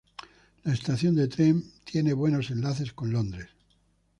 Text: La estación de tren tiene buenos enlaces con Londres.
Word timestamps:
La 0.63 0.73
estación 0.73 1.13
de 1.13 1.27
tren 1.27 1.63
tiene 1.83 2.13
buenos 2.13 2.49
enlaces 2.49 2.91
con 2.91 3.11
Londres. 3.13 3.49